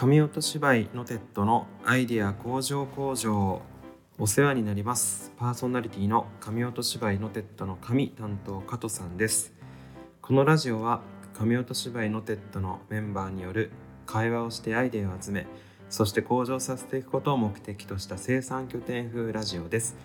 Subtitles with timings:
[0.00, 3.60] 神音芝居のテッドのアイディア工場工場
[4.16, 5.32] お世話になります。
[5.36, 9.52] パーソナリティの神音芝居のテッドの紙担当加藤さんです。
[10.22, 11.00] このラジオは
[11.34, 13.72] 神音芝居のテッドのメンバーによる
[14.06, 15.48] 会話をしてアイデアを集め
[15.90, 19.96] そして向上させていくことを目的とした生産拠点風ラジオです。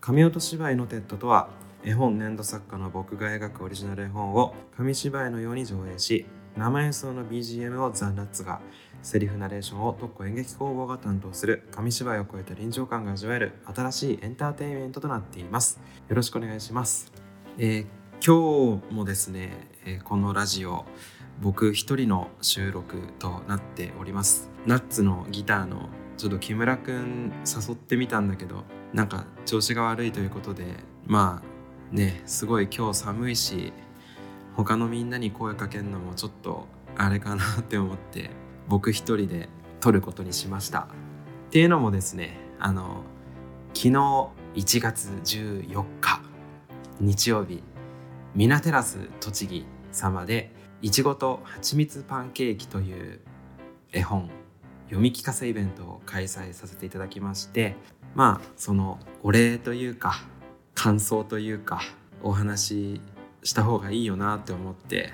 [0.00, 1.50] 神音芝居のテッドとは
[1.84, 6.24] 絵本粘土作家の僕が描くオリジナル絵本を紙芝居のように上映し
[6.56, 8.60] 生演奏の BGM をザ・ナッツが
[9.02, 15.80] セリフナレーションを特攻演劇工房が担当する紙芝居を超えた臨場感が味わえる新しいエンターテインメントとなっています。
[16.08, 17.12] よろしくお願いします、
[17.58, 17.86] えー、
[18.24, 20.84] 今日もですね、えー、このラジオ
[21.40, 24.50] 僕一人の収録となっております。
[24.66, 28.62] ナッツのギターのちょっと木村くん誘ってみたんだけど
[28.92, 30.64] なんか調子が悪いということで
[31.04, 33.72] まあねすごい今日寒いし
[34.54, 38.30] 他のみんなに声かけるのもちょっとあれかなって思って
[38.68, 39.48] 僕一人で
[39.80, 40.80] 撮ることにしました。
[40.80, 43.02] っていうのもですねあの
[43.74, 43.90] 昨日
[44.54, 46.22] 1月14日
[47.00, 47.62] 日曜日
[48.34, 53.20] ミナテラス栃木様でいちごと蜂蜜パンケーキという
[53.92, 54.30] 絵本
[54.84, 57.76] 読み聞かせイベントを開催させていただきまして
[58.14, 60.22] まあそのお礼というか
[60.74, 61.82] 感想というか
[62.22, 63.00] お話し
[63.42, 65.12] した方がいいよなって思って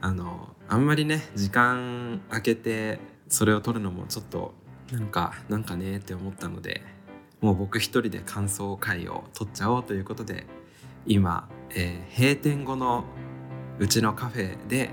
[0.00, 4.54] あのあんまりね時間空けてそれを撮るのもちょっと
[4.92, 6.82] なんかなんかねって思ったので
[7.40, 10.46] もう僕一人で感想会を撮っちゃおうということで
[11.06, 13.02] 今、えー、閉店後の
[13.80, 14.90] うちのカフェで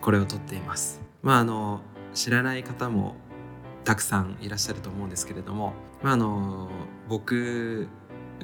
[0.00, 1.00] これを撮っています。
[1.20, 1.80] まああの
[2.14, 3.16] 知らない方も
[3.82, 6.70] たくさんいらっしゃると思うんですけれども、まあ、あの
[7.08, 7.88] 僕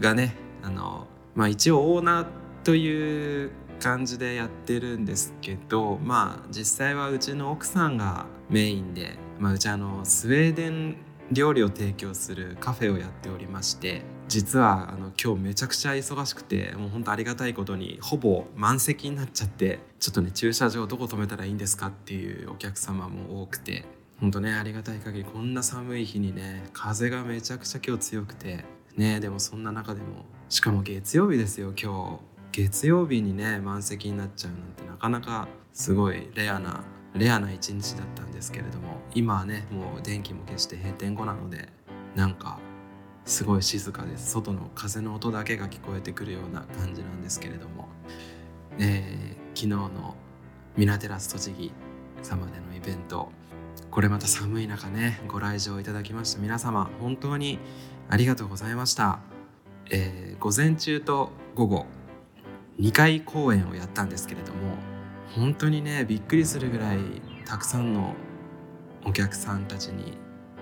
[0.01, 2.27] がねあの、まあ、一応オーナー
[2.64, 10.96] という感じでやってるんですけどまあ実際はうちの奥さんがメインで、まあ、うちあのスウェーデン
[11.30, 23.84] 料理を提供するカフェをやっておりまして実はあの今日めちゃくちゃ忙しくてもうほんとありがたいことにほぼ満席になっちゃってちょっとね駐車場どこ止めたらいいんですかっていうお客様も多くて
[24.20, 28.64] ほんとねありがたい限りこんな寒い日にね風がめちゃくちゃ今日強くて
[28.96, 32.27] ねでもそんな中でもしかも月曜日ですよ今日。
[32.58, 36.83] 月曜日にね満席になっちゃうなんてなかなかすごいレアな
[37.14, 41.68] レアな一日だったんですけれども今はねもう電気も消して閉店後なので
[42.17, 42.58] なんか
[43.24, 47.86] すごい静かです外の風の音だけが聞こえてくるような感じなんですけれども、
[48.80, 50.17] えー、昨日の
[50.77, 51.73] ミナテラス栃木
[52.23, 53.30] 様でのイベント
[53.89, 56.41] これまた寒い中ねご来場いただきました。
[56.41, 57.61] 皆様本当に
[58.08, 59.20] ありがとうございました、
[59.92, 61.86] えー、午前中と午後
[62.80, 64.77] 2回公演をやったんですけれども
[65.34, 66.98] 本当にねびっくりするぐらい
[67.44, 68.14] たくさんの
[69.05, 70.16] お客さんたちに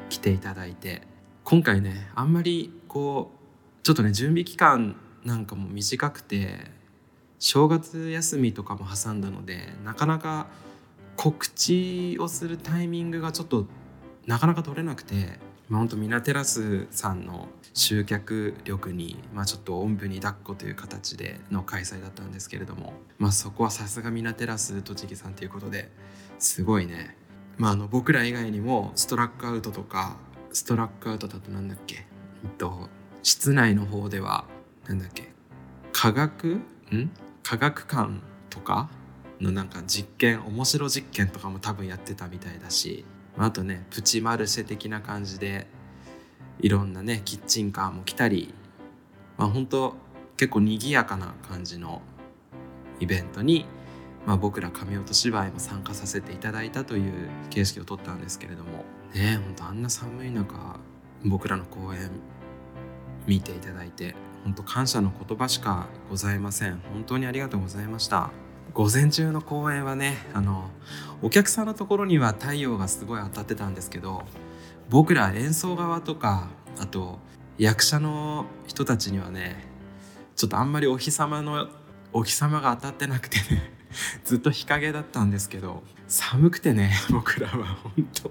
[0.09, 1.03] 来ていただいて
[1.44, 6.71] 今回ねあんまりこうちょっとね準備期間なんかも短くて
[7.38, 10.47] 正月休みとかも挟んだのでなかなか
[11.16, 13.66] 告知をするタイミングがちょっと
[14.26, 15.38] なかなか取れなくて
[15.69, 25.91] まあ、本当ミナテラスさんの集客力に、まあ、ちょっとおんぶに抱っこという形での開催だったんですけれども、まあ、そこはさすがミナテラス栃木さんということで
[26.38, 27.16] すごいね、
[27.59, 30.16] まあ、あの僕ら以外にもストラックアウトとか
[30.53, 32.06] ストラックアウトだとなんだっけ、
[32.44, 32.88] えっと、
[33.22, 34.44] 室内の方では
[34.87, 35.32] なんだっけ？
[35.93, 36.55] 科学？
[36.94, 37.10] ん？
[37.43, 38.88] 科学館とか
[39.41, 43.05] のなんか実験面白実験とかも多分やってたみたいだし
[43.39, 45.67] あとねプチマルシェ的な感じで
[46.59, 48.55] いろんなねキッチンカーも来たり
[49.37, 49.95] まあ本当
[50.37, 52.03] 結構賑やかな感じの
[53.01, 53.67] イベントに、
[54.27, 60.79] まあ、僕ら神音芝居も参加させていただいたという形式をとったんですけれどもね本当あんな寒い中
[61.25, 62.11] 僕らの公演
[63.27, 64.15] 見ていただいて
[64.47, 66.81] 本当感謝の言葉しかございません。
[66.93, 68.31] 本当にありがとうございました。
[68.76, 70.69] 午前中の公演はねあの
[71.22, 74.25] お客さんのところには太陽がすごい当たってたんですけど
[74.90, 77.19] 僕ら演奏側とかあと
[77.56, 79.64] 役者の人たちにはね
[80.37, 81.69] ちょっとあんまりお日様の
[82.12, 83.73] お日様が当たってなくてね
[84.25, 88.31] ずっと日陰だったんですけど寒くてね 僕らは本当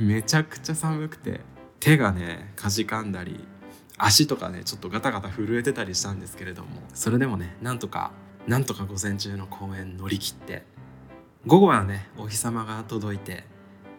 [0.00, 1.40] めちゃくちゃ寒くて
[1.78, 3.46] 手がねかじかんだり
[3.96, 8.10] 足とかねちょっとガタガタ震えてたりしたんですけれどもそれでもねなんとか
[8.46, 10.62] なんとか午前中の公演乗り切って
[11.46, 13.44] 午後はねお日様が届いて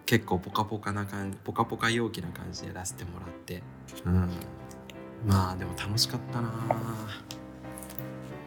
[0.05, 3.63] 結構ポカポカな感じポカポカ陽気な感じで出してもらって
[4.05, 4.29] うん。
[5.27, 6.51] まあでも楽しかったな。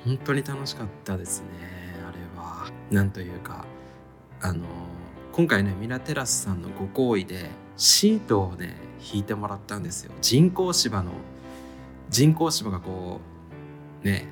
[0.05, 1.47] 本当に楽しかったですね
[2.09, 2.71] あれは。
[2.91, 3.65] なんというか
[4.41, 4.65] あの
[5.33, 8.77] 今回ねミラテラスさんのご好意でシートをね
[9.13, 10.13] 引いてもらったんですよ。
[10.21, 11.11] 人工芝の
[12.09, 13.21] 人工芝がこ
[14.03, 14.29] うね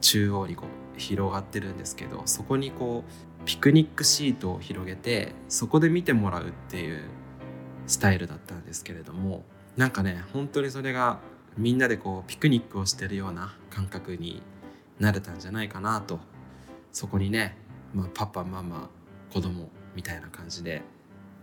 [0.00, 7.02] 中央にこう広がってるんですけどそこにこうピクニックシートを広げてそこで見てもらうっていう
[7.86, 9.44] スタイルだったんですけれども
[9.76, 11.20] なんかね本当にそれが
[11.56, 14.42] みんなでこうピクニックをしてるような感覚に
[14.98, 16.18] なれたんじゃないかなと
[16.92, 17.56] そこにね、
[17.94, 18.90] まあ、パパママ
[19.32, 20.82] 子供みたいな感じで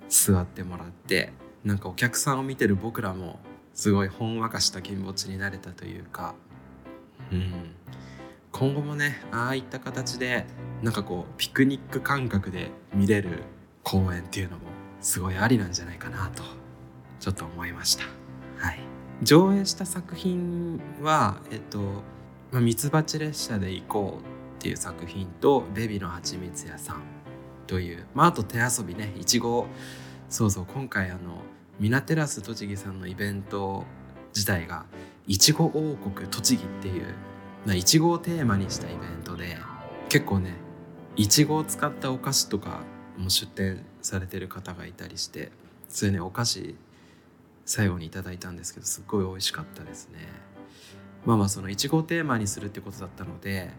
[0.10, 1.32] 座ってもらって
[1.64, 3.40] なんかお客さんを見てる僕らも
[3.74, 6.36] すごいほんわかした気持ちになれたというか、
[7.32, 7.76] うん、
[8.54, 10.46] 今後もねああいった形で
[10.84, 13.44] なんかこうピクニック感覚で見れる
[13.82, 14.64] 公演っていうのも
[15.02, 16.44] すごいありなんじゃないかなと
[17.20, 18.04] ちょっと思いました。
[18.58, 18.80] はい、
[19.24, 21.80] 上映した作品は、えっと
[22.52, 24.22] まあ、ミツバチ列車で行こう
[24.60, 27.02] っていう作品とベビのはちみつ屋さん
[27.66, 29.66] という、まあ、あと手遊びねいちご
[30.30, 31.42] そうそう今回あの
[31.80, 33.84] ミナテラス栃木さんのイベント
[34.36, 34.86] 自体が
[35.28, 37.16] いちご王国栃木っていう
[37.71, 39.57] いちごをテーマにしたイベントで
[40.10, 40.56] 結構ね
[41.15, 42.81] いちごを使ったお菓子とか
[43.18, 45.51] も出店されてる方がいたりして
[45.88, 46.75] それねお菓子
[47.65, 50.19] 最後にいただいたんですけどすっごい美味しかったですね。
[51.25, 53.71] まあまあそのいちごをテーマにするってことだったので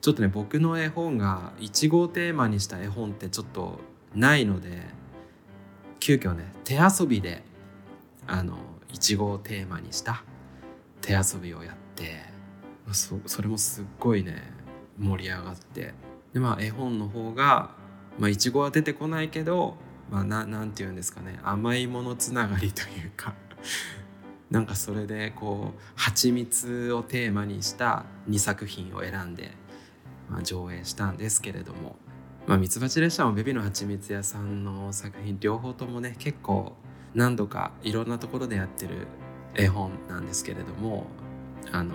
[0.00, 3.78] ちょっとね僕の絵本がいちごをテーマにした絵本ってちょっと
[4.16, 4.82] ないので
[6.00, 7.44] 急遽ね手遊びで
[8.26, 8.56] あの
[8.92, 10.24] いちごをテーマにした
[11.00, 12.37] 手遊びをやって
[12.94, 14.42] そそれもすっごいね
[14.98, 15.94] 盛り上がって。
[16.32, 17.70] でまあ絵本の方が
[18.28, 19.76] いちごは出てこないけど
[20.10, 23.34] まあななんて言うんですかね甘いものつながりというか。
[24.50, 29.52] なんかそれでこう蜂蜜をテーマにした2作品を選んで、
[30.30, 31.96] まあ、上映したんですけれども。
[32.46, 36.78] まあ、ミツバチ列車もベビの蜂蜜屋さんの作品両方ともね結構
[37.14, 39.06] 何度かいろんなところでやってる
[39.54, 41.08] 絵本なんですけれども
[41.72, 41.94] あの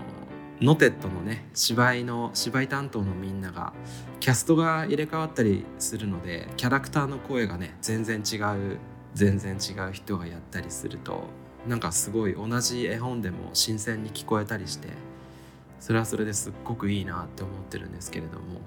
[0.64, 3.74] ノテッドのね芝居の芝居担当のみんなが
[4.22, 8.80] キャストが入れ替わったりするのでキャラクターの声がね全然違う
[9.14, 11.26] 全然違う人がやったりすると
[11.68, 14.88] なんかすごい同じ絵本でも新鮮に聞こえたりして
[15.82, 18.62] それはそれですっごくいいなって思ってるんですけれども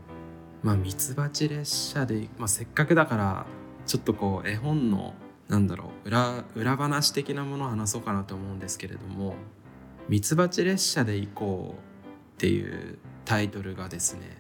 [0.63, 3.47] まあミツバチ列車で、まあ、せっかくだから
[3.87, 5.15] ちょっとこう絵本の
[5.49, 9.37] なんだろう裏裏話的なものを話そうかなと思うんですけれども
[10.09, 12.07] 「ミツバチ列車で行こう」
[12.37, 14.39] っていうタイトルがですね、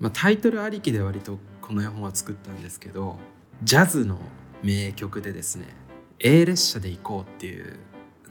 [0.00, 3.18] まあ、タイトルありきで割とこの絵本は作ったんですけど
[3.62, 4.18] ジャズの
[4.62, 5.66] 名曲でですね
[6.18, 7.78] 「A 列車で行こう」っていう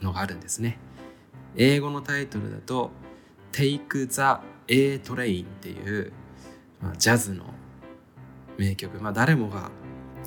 [0.00, 0.78] のがあるんですね。
[1.56, 2.90] 英語のタイトルだと
[3.52, 4.20] 「Take the
[4.68, 6.12] A Train」っていう
[6.82, 7.44] まあ、ジャズの
[8.58, 9.70] 名曲、まあ、誰もが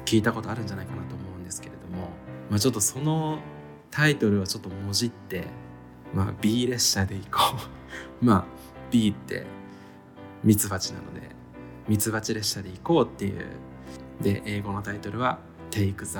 [0.05, 2.09] 聞いたことあるんじゃないかなと思うんですけれども、
[2.49, 3.39] まあ、ちょっとその
[3.91, 5.45] タイトルをちょっともじって、
[6.13, 7.55] まあ、B 列車で行こ
[8.21, 8.25] う。
[8.25, 8.45] まあ
[8.91, 9.45] B って
[10.43, 11.21] ミツバチなので
[11.87, 13.45] ミツバチ列車で行こうっていう。
[14.21, 15.39] で英語のタイトルは
[15.71, 16.17] Take the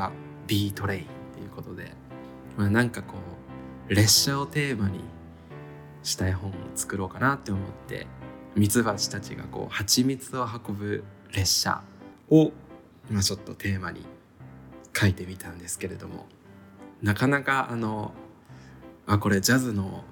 [0.47, 1.91] B Train っていうことで、
[2.55, 3.15] まあ、なんかこ
[3.89, 5.01] う列車をテーマに
[6.01, 8.07] した絵本を作ろうかなって思って
[8.55, 11.03] ミツバチたちがこう蜂蜜を運ぶ
[11.33, 11.81] 列車
[12.29, 12.53] を、
[13.11, 14.05] まあ、ちょっとテーマに
[14.95, 16.25] 書いてみたんですけれども。
[17.01, 18.13] なかなかあの
[19.09, 20.03] 「あこれジャズの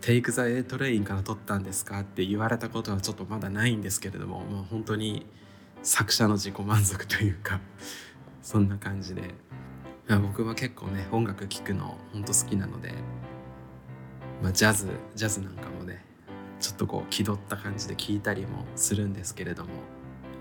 [0.00, 5.24] テイク・ザ・エトレインから撮ったんですか?」って言われたことはちょっとまだないんですけれども、まあ、本当に
[5.84, 7.60] 作者の自己満足というか
[8.42, 9.34] そんな感じで、
[10.08, 12.92] 僕は結構ね音楽聴くの本当好きなので、
[14.42, 16.04] まあ、ジャズジャズなんかもね
[16.58, 19.70] ちょっとこう気取った感じで聞いたりもするんですけれども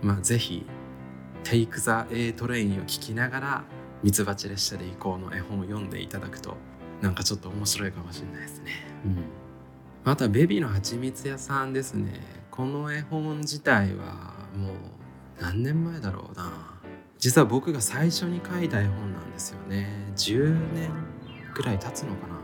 [0.02, 0.66] まあ是非
[1.46, 3.64] 「Take the A Train」を聞きながら
[4.02, 6.58] 「ミツバチ列車で行こう」の絵本を読んでいただくと
[7.02, 8.72] なんかちょっと面白いかもしれないですね。
[9.06, 12.20] うん、あとはベビーのはちみつ屋さんですね。
[12.52, 16.80] この絵本自体はもう何年前だろうな。
[17.18, 19.88] 実は僕が最初に書いた絵本なんですよね。
[20.16, 20.90] 10年
[21.54, 22.34] くらい経つのかな。
[22.34, 22.42] も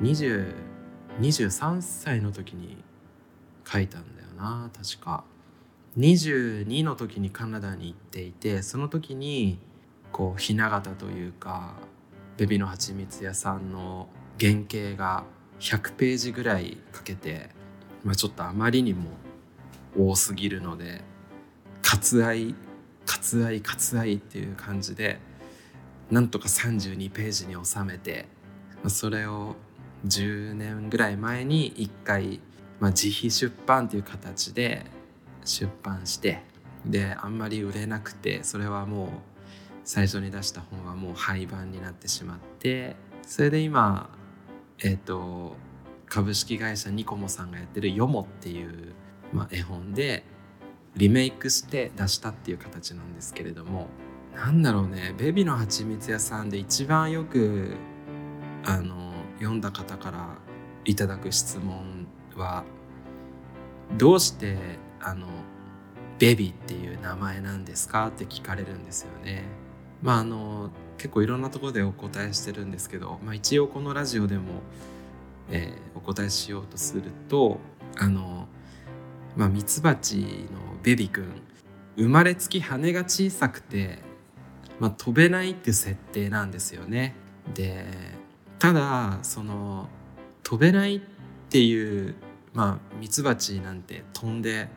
[0.00, 0.54] う20
[1.20, 2.82] 23歳の時に
[3.66, 4.70] 書いたんだよな。
[4.74, 5.24] 確か。
[5.98, 9.58] 22の時にカナダに行っていてその時に
[10.10, 11.74] こうひな形というか
[12.36, 14.08] ベビのはちみつ屋さんの
[14.40, 15.24] 原型が
[15.60, 17.50] 100ページぐらいかけて、
[18.04, 19.10] まあ、ちょっとあまりにも
[19.98, 21.02] 多すぎるので
[21.82, 22.54] 割愛
[23.06, 25.18] 割愛割愛っていう感じで
[26.10, 28.26] なんとか32ページに収めて
[28.76, 29.56] まあそれを
[30.06, 32.40] 10年ぐらい前に1回、
[32.80, 34.84] まあ、自費出版という形で
[35.44, 36.42] 出版して
[36.84, 39.08] であんまり売れなくてそれはもう
[39.84, 44.10] 最初に出した本はもう廃盤になってしまってそれで今
[44.78, 45.56] えっ、ー、と
[46.06, 48.92] 株式会社ニコモさんがやってる「ヨモ」っていう、
[49.32, 50.24] まあ、絵本で
[50.96, 53.88] リメイクして出したっていう形なんですけれども
[54.34, 57.76] なんだろうねベビのはちみつ屋さんで一番よく
[58.64, 60.38] あの読んだ方から
[60.84, 62.64] いただく質問は
[63.96, 64.56] どうして
[65.00, 65.26] あの
[66.18, 69.44] ベビーっていう名前なんですかって聞かれるんですよね。
[70.02, 74.62] まああの結構いろんなところでお答えしてるんですけど、まあ、一応このラジオでも、
[75.50, 77.58] えー、お答えしようとすると
[77.98, 78.46] あの
[79.36, 81.24] まあミツバチのベビくん
[81.96, 83.98] 生まれつき羽が小さくて、
[84.80, 87.14] まあ、飛べないっていう設定なんですよね。
[87.54, 87.84] で
[88.58, 89.88] ただその
[90.42, 91.00] 飛べないっ
[91.50, 92.14] ていう
[92.54, 94.68] まあミツバチなんて飛んで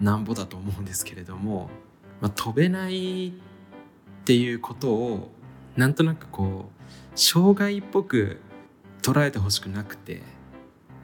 [0.00, 1.70] なんぼだと思うんですけれども、
[2.20, 3.51] まあ、飛べないって
[4.22, 5.32] っていうことを
[5.76, 8.40] なんとなくこう障害っぽく
[9.02, 10.22] 捉えてほしくなくて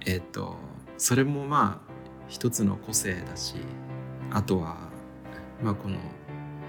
[0.06, 0.56] えっ、ー、と
[0.98, 1.92] それもまあ
[2.28, 3.56] 一つの個性だし
[4.30, 4.76] あとは
[5.62, 5.98] まあこの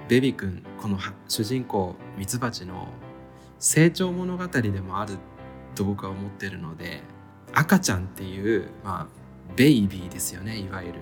[0.07, 2.87] ベビ君この主人公ミツバチの
[3.59, 5.17] 成長物語でもある
[5.75, 7.03] と僕は思ってるので
[7.53, 9.07] 赤ちゃんっていう、まあ、
[9.55, 10.99] ベイビーですよねいわゆる。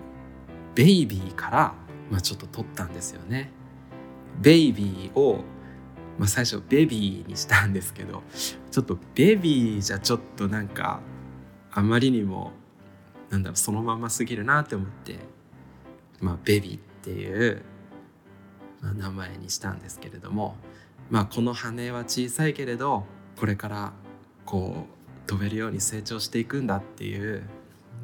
[0.75, 1.73] ベイビーから、
[2.11, 3.51] まあ、ちょっと取ったんですよね。
[4.39, 5.43] ベイビーを、
[6.17, 8.23] まあ、最初ベビーにしたんですけど
[8.71, 10.99] ちょっとベビーじゃちょっとなんか
[11.71, 12.51] あまりにも
[13.29, 15.17] なんだろうそのまますぎるなって思って、
[16.21, 17.61] まあ、ベビーっていう、
[18.81, 20.55] まあ、名前にしたんですけれども、
[21.09, 23.05] まあ、この羽は小さいけれど
[23.37, 23.93] これから
[24.45, 24.85] こ
[25.25, 27.43] う飛べるように成長していくんだっていう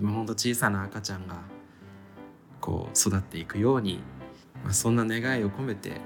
[0.01, 1.37] ほんと小さな赤ちゃんが
[2.59, 3.99] こう育っていくように、
[4.63, 6.01] まあ、そんな願いを込めて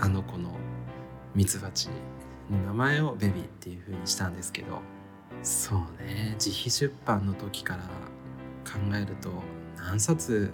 [0.00, 0.50] あの子の
[1.34, 1.88] ミツバチ
[2.50, 4.80] の名前をベビーっていう風にしたんですけど
[5.42, 6.36] そうね。
[6.38, 7.82] 自費出版の時から
[8.64, 9.30] 考えると
[9.76, 10.52] 何冊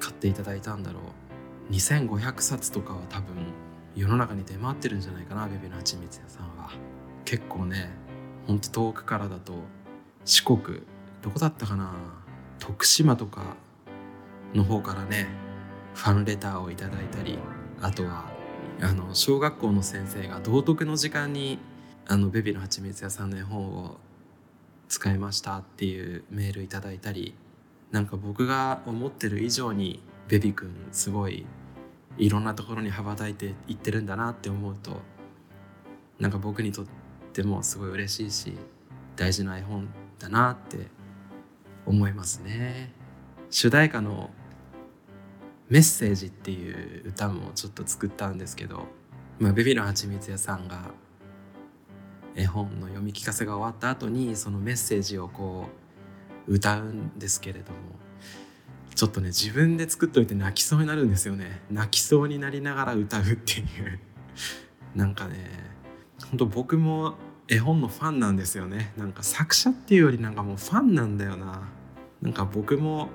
[0.00, 1.72] 買っていただいたんだろう。
[1.72, 3.52] 2500冊とかは多分
[3.94, 6.70] 世の中に出回ってるんじゃないかなベビーのはちみつ屋さんは。
[7.24, 7.90] 結構ね
[8.46, 9.54] ほんと遠くからだと
[10.24, 10.82] 四国
[11.20, 11.92] どこだったかな。
[12.58, 13.56] 徳島とか
[14.54, 15.26] の方からね
[15.94, 17.38] ファンレターをいただいたり
[17.80, 18.31] あとは
[18.80, 21.58] あの小学校の先生が道徳の時間に
[22.06, 23.96] あのベビーのはちみつ屋さんの絵本を
[24.88, 27.34] 使いましたっていうメールいただいたり
[27.90, 31.46] なんか僕が思ってる以上にベビくんすごい
[32.18, 35.00] いろんなところに羽ばたいていってるんだなって思うと
[36.18, 36.86] なんか僕にとっ
[37.32, 38.52] てもすごい嬉しいし
[39.16, 39.88] 大事な絵本
[40.18, 40.88] だなって
[41.86, 42.92] 思いますね。
[43.50, 44.30] 主題歌の
[45.68, 48.86] 「メッセージ」っていう歌もちょっと作ったんですけど、
[49.38, 50.90] まあ、ベビのはちみつ屋さんが
[52.34, 55.68] 絵本の読み聞かせが終わった後にそのメッセージをこ
[56.46, 57.76] う歌うんですけれども
[58.94, 61.62] ちょっとね自分で作っといて泣きそうになるんですよね。
[61.70, 63.98] 泣きそうになりながら歌うっていう。
[64.94, 65.50] なんかね
[66.28, 67.16] ほんと僕も
[67.48, 68.92] 絵本のファンなんですよね。
[68.96, 71.68] なんか作者っていうよりなんかもうファンなんだよな。
[72.20, 73.08] なんか僕も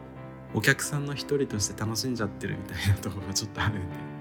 [0.54, 4.18] お客さんの一人として楽しんじゃってるみたいなところがちょっとあるんで。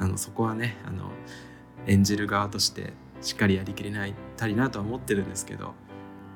[0.00, 1.10] あのそこはねあの
[1.86, 5.74] 演じる側としてしっかりやりきれないたりなとは思ってるんですけど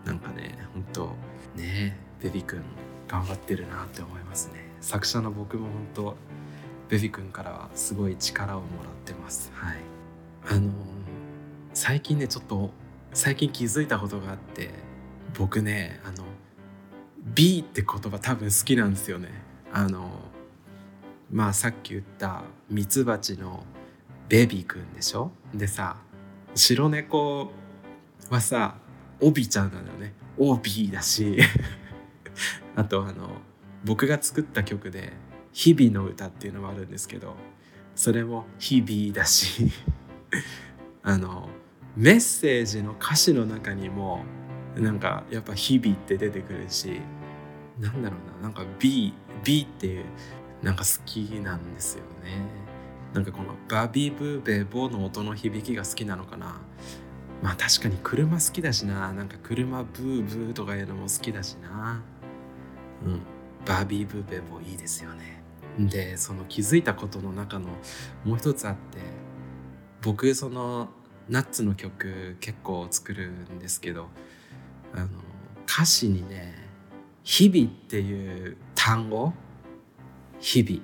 [0.04, 1.16] なんかね本当
[1.56, 2.62] ねベビ君
[3.08, 4.64] 頑張ってるなって思いますね。
[4.80, 6.16] 作者の僕も本当
[6.88, 9.50] ベビ君からはすごい力をもらってます。
[9.54, 9.76] はい。
[10.46, 10.70] あの
[11.72, 12.70] 最近ねちょっと
[13.14, 14.70] 最近気づいたことがあって
[15.38, 16.24] 僕ねあの
[17.24, 19.28] B って言葉多分好きなんですよね。
[19.72, 20.10] あの
[21.30, 23.64] まあさっき言ったミツバチの
[24.28, 25.30] ベビーくんでしょ？
[25.54, 25.96] でさ
[26.54, 27.50] 白猫
[28.30, 28.76] はさ
[29.20, 30.12] オビちゃんなのよね。
[30.36, 31.38] オビーだし。
[32.76, 33.30] あとあの
[33.84, 35.12] 僕が作った曲で
[35.52, 37.36] 「日々の歌」っていうのもあるんですけど
[37.94, 39.70] それも「日々」だし。
[41.02, 41.48] あの
[41.96, 44.24] メッセージの歌詞の中にも
[44.76, 47.00] なんかやっぱ「日々」って出てくるし
[47.78, 49.14] なんだろうななんか B,
[49.44, 50.04] B って
[50.62, 52.64] なんか好きなんですよね。
[53.12, 56.60] なんかこのバビーブーベーボーの音の響きが好きなのかな。
[57.42, 59.12] まあ確かに車好きだしな。
[59.12, 62.02] なんか車ブーブーとかいうのも好きだしな。
[63.04, 63.20] うん。
[63.66, 65.42] バービーブーベーボーいいですよね。
[65.78, 67.68] でその気づいたことの中の
[68.24, 68.98] もう一つあって
[70.02, 70.88] 僕その
[71.28, 74.08] ナッツの曲結構作るんですけど
[74.94, 75.08] あの
[75.66, 76.54] 歌詞にね
[77.24, 79.32] 「日々」っていう単語
[80.40, 80.82] 日々。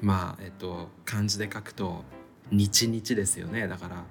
[0.00, 2.04] まあえっと漢字で書くと
[2.50, 3.68] 日日ですよね。
[3.68, 4.04] だから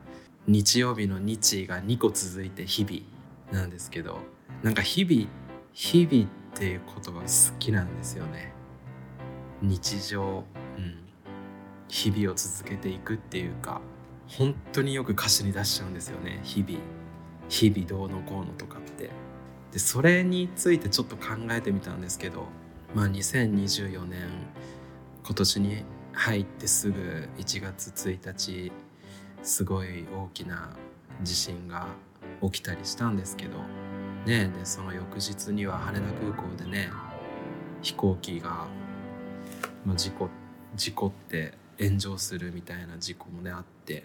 [0.47, 4.19] 日曜日の日が2個続いて日々なんですけど
[4.63, 5.29] なんか日々
[5.73, 8.53] 日々っていう言葉好きなんですよね。
[9.61, 10.45] 日常
[10.77, 11.01] うん。
[11.91, 13.81] 日々を続けていくっていうか
[14.25, 16.79] 本当によく歌詞に出しちゃうんですよね日々。
[17.51, 19.09] 日々どうのこうのとかって。
[19.71, 22.45] でそれについてちょっと考えてみたんですけど
[22.93, 24.27] まあ2024年
[25.23, 28.71] 今年に入ってすぐ1月1日
[29.43, 30.75] すごい大きな
[31.23, 31.87] 地震が
[32.41, 33.59] 起きたりしたんですけど
[34.25, 36.89] ねでその翌日には羽田空港でね
[37.81, 38.67] 飛行機が、
[39.85, 40.29] まあ、事故
[40.75, 44.03] 事故って炎上するみたいな事故もねあって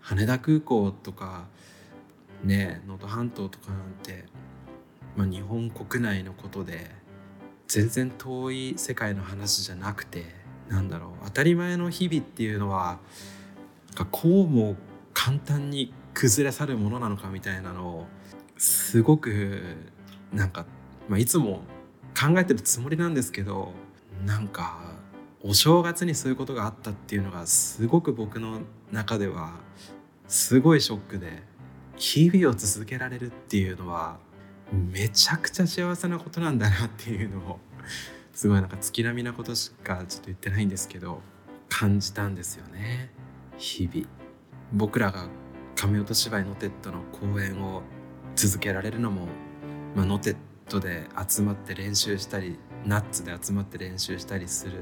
[0.00, 1.48] 羽田空港とか
[2.44, 2.82] ね。
[2.86, 4.24] 能登半島とかなんて、
[5.16, 6.90] まあ、日本国内のことで
[7.66, 10.24] 全然遠い世界の話じゃなくて
[10.68, 12.98] なんだろう当たり前の日々っていうのは
[14.10, 14.76] こうも
[15.12, 18.06] 簡単に崩れ去るものなのかみたいなのを
[18.56, 19.60] すごく
[20.32, 20.66] なんか、
[21.08, 21.62] まあ、いつも
[22.18, 23.72] 考えてるつもりなんですけど
[24.24, 24.78] なんか
[25.42, 29.54] お正月にそういうことがあったっていうのがすごく僕の中では
[30.26, 31.42] すごいショックで
[31.98, 34.18] 日々を続けられるっていうのは
[34.72, 37.58] めちゃくちゃ幸せなことなんだなっていうのを
[38.32, 41.22] すごいなんか月並みなことしかちょっと言ってないんですけど
[41.68, 43.10] 感じたんですよね。
[43.58, 44.06] 日々。
[44.72, 45.26] 僕らが
[45.74, 47.82] 神音芝居ノテットの公演を
[48.36, 49.26] 続けられるのも、
[49.96, 50.36] まあ、ノテッ
[50.68, 54.72] トで集まって練習したりナッツで集まって練習したりする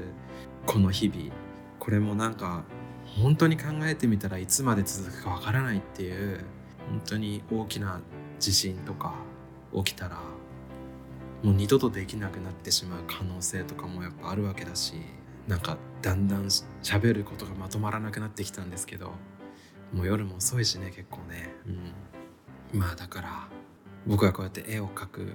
[0.65, 1.31] この日々。
[1.79, 2.65] これもなんか
[3.05, 6.45] 本当に考えてみたらいつまで続くかわからないっていう
[6.89, 8.01] 本当に大きな
[8.39, 9.15] 地震とか
[9.75, 10.17] 起きたら
[11.43, 14.93] もう二度とできなくなってしまう可能性とかもやっぱあるわけだし
[15.47, 16.45] なんかだんだん
[16.83, 19.11] 喋ることがまとまらなくなってきたんですけど
[19.93, 21.49] もう夜も遅いしね結構ね。
[22.73, 22.79] うん。
[22.79, 23.47] まあだから
[24.05, 25.33] 僕がこうやって絵を描く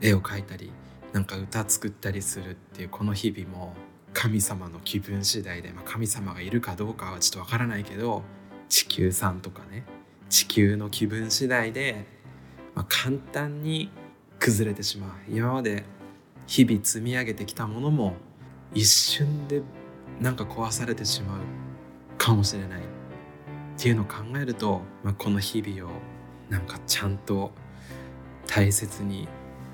[0.00, 0.70] 絵を描いたり
[1.12, 3.74] なんか歌作ったりするっていうこの日々も
[4.12, 8.22] 神様の気分次第で、まあ、神様がいるかどうかはちょっとわからないけど
[8.68, 9.84] 地球さんとかね
[10.28, 12.06] 地球の気分次第で、
[12.74, 13.90] まあ、簡単に
[14.38, 15.10] 崩れてしまう。
[15.28, 15.84] 今まで
[16.46, 18.14] 日々積み上げてきたものも
[18.74, 19.62] 一瞬で
[20.20, 21.40] なんか壊されてしまう
[22.16, 22.80] かもしれない。
[22.80, 25.94] っていうのを考えると、まあ、この日々を
[26.48, 27.52] なんかちゃんと
[28.46, 29.28] 大切に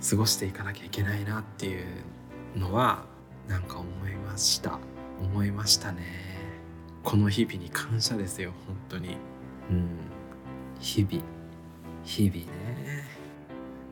[0.08, 1.86] 過ごしていかなきゃいけないなっていう
[2.56, 3.06] のは
[3.48, 4.78] なんか思いました。
[5.20, 6.02] 思いましたね。
[7.02, 9.16] この日々に感謝ですよ本当に。
[9.70, 10.13] うん。
[10.84, 11.24] 日々
[12.04, 12.44] 日々ね。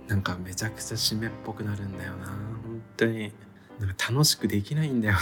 [0.07, 2.27] なんかめちゃくちゃ締めっぽくなるんだよな。
[2.27, 3.33] 本当に。
[3.81, 5.21] なんか楽しくできないんだよな。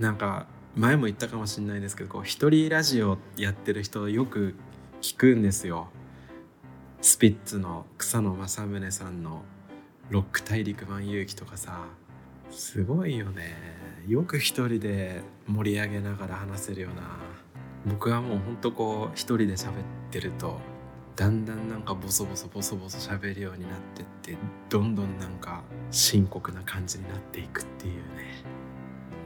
[0.08, 4.54] なんか前も言ったかもしれないですけどこう一人ラジオやってる人よく
[5.02, 5.90] 聞くんですよ。
[7.02, 9.44] スピッツの草野正宗さんの
[10.08, 11.84] 「ロック大陸版勇気」とかさ。
[12.50, 13.54] すごいよね。
[14.08, 17.18] よく一人で盛り上げながら話せるよな。
[17.86, 19.74] 僕はもうほんとこう一人で喋っ
[20.10, 20.58] てると
[21.16, 24.36] だんだんなんかボソボソボソボソ喋るようになってって
[24.68, 28.44] どんどんなんか深刻な感じになっていくっていうね。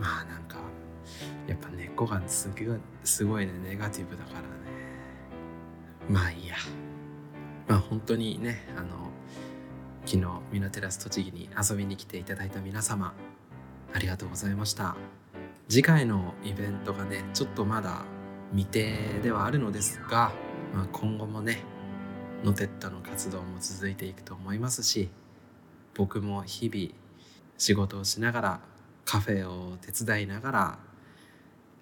[0.01, 0.59] まあなんか
[1.47, 4.47] やっぱ根っこがすごいすごいねネガティブだからね。
[6.11, 6.57] まあいいや。
[7.69, 9.11] まあ本当にねあの
[10.05, 13.15] 昨日ミナテラス栃木に遊びに来ていただいた皆様
[13.95, 14.97] ありがとうございました。
[15.69, 18.05] 次回のイベントがねちょっとまだ
[18.53, 20.33] 未定ではあるのですが、
[20.75, 21.63] まあ、今後もね
[22.45, 25.09] ノテッタの活動も続いていくと思いますし
[25.95, 26.95] 僕も日々
[27.59, 28.61] 仕事をしながら
[29.05, 30.79] カフェを手伝いながら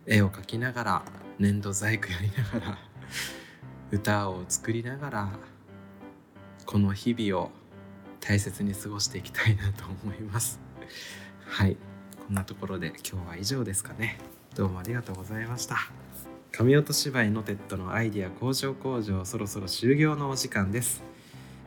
[0.07, 1.02] 絵を描きながら
[1.38, 2.79] 粘土細工やりながら
[3.90, 5.29] 歌を作りながら
[6.64, 7.50] この日々を
[8.20, 10.59] 大切に過ごしていきたいなと思います。
[11.46, 11.76] はい。
[12.26, 14.18] こんなところで今日は以上ですかね。
[14.57, 16.06] どうもありがとうございました。
[16.57, 21.05] 神音芝居ノテットのアイディア工場工場そろそろ終了のお時間です、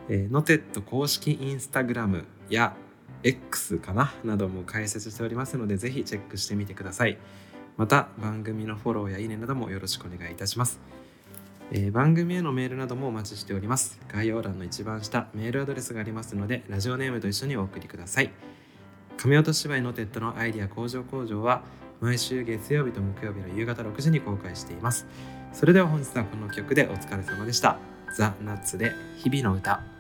[0.10, 2.75] えー、ノテット公式インスタグラムや
[3.21, 4.12] X かな？
[4.23, 7.19] なども解説しておりますのでぜひチェックしてみてください。
[7.78, 10.80] また番組のフォローやいいねなどもよろしくお願いいたします、
[11.71, 13.99] えー、番組へのメールなどもお待ちしております。
[14.08, 18.32] 概要欄の一番下メールアドレスがありますのでラジオネームと一緒にお送りください。
[19.17, 21.62] 神音芝居のテッドのアイディア工場工場は
[22.01, 25.05] 毎週月曜日と木曜日の夕方6時に公開しています。
[25.51, 27.77] それでは本日はこの曲でお疲れ様でした。
[28.15, 29.98] ザ・ナッツで日々の歌。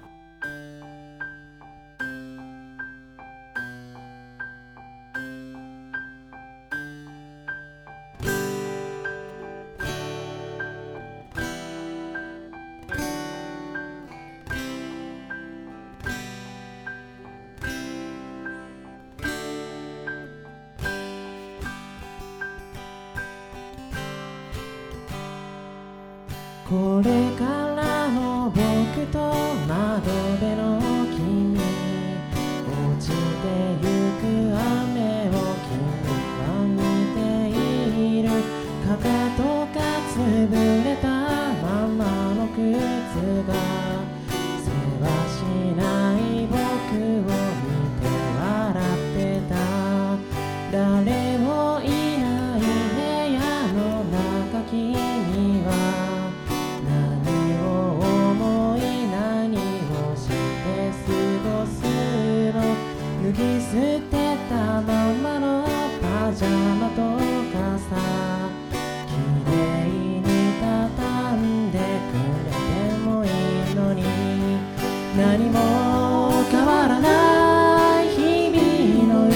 [75.29, 79.35] 何も変わらない日々の歌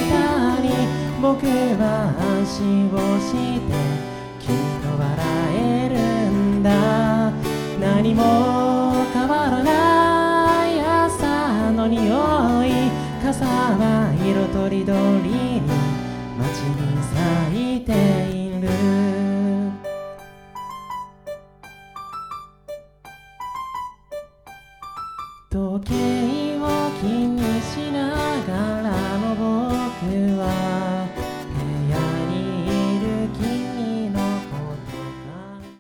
[0.60, 0.66] に
[1.22, 3.30] 僕は安心をし
[3.62, 3.70] て
[4.40, 5.14] きっと笑
[5.56, 5.96] える
[6.32, 7.32] んだ。
[7.80, 12.00] 何も変わらない朝の匂
[12.66, 12.90] い。
[13.22, 15.62] 傘は色とりどりに
[16.40, 17.04] 街に
[17.52, 18.13] 咲いて。